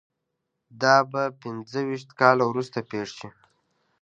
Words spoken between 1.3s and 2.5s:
پنځه ویشت کاله